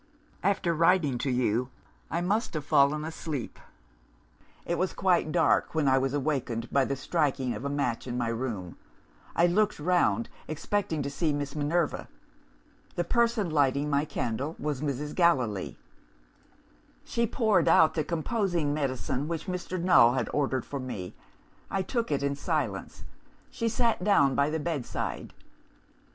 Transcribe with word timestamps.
"After 0.41 0.73
writing 0.73 1.19
to 1.19 1.29
you, 1.29 1.69
I 2.09 2.21
must 2.21 2.55
have 2.55 2.65
fallen 2.65 3.05
asleep. 3.05 3.59
It 4.65 4.79
was 4.79 4.93
quite 4.93 5.31
dark, 5.31 5.75
when 5.75 5.87
I 5.87 5.99
was 5.99 6.15
awakened 6.15 6.71
by 6.73 6.85
the 6.85 6.95
striking 6.95 7.53
of 7.53 7.65
a 7.65 7.69
match 7.69 8.07
in 8.07 8.17
my 8.17 8.29
room. 8.29 8.77
I 9.35 9.45
looked 9.45 9.79
round, 9.79 10.27
expecting 10.47 11.03
to 11.03 11.09
see 11.11 11.31
Miss 11.31 11.55
Minerva. 11.55 12.07
The 12.95 13.03
person 13.03 13.51
lighting 13.51 13.91
my 13.91 14.03
candle 14.05 14.55
was 14.57 14.81
Mrs. 14.81 15.13
Gallilee. 15.13 15.77
"She 17.05 17.27
poured 17.27 17.67
out 17.67 17.93
the 17.93 18.03
composing 18.03 18.73
medicine 18.73 19.27
which 19.27 19.45
Mr. 19.45 19.79
Null 19.79 20.13
had 20.15 20.31
ordered 20.33 20.65
for 20.65 20.79
me. 20.79 21.13
I 21.69 21.83
took 21.83 22.09
it 22.09 22.23
in 22.23 22.35
silence. 22.35 23.03
She 23.51 23.69
sat 23.69 24.03
down 24.03 24.33
by 24.33 24.49
the 24.49 24.59
bedside. 24.59 25.31